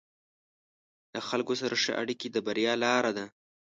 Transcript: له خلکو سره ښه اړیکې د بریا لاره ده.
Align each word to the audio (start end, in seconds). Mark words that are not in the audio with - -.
له 1.13 1.21
خلکو 1.29 1.53
سره 1.61 1.75
ښه 1.83 1.91
اړیکې 2.01 2.27
د 2.31 2.37
بریا 2.47 2.73
لاره 2.83 3.11
ده. 3.17 3.25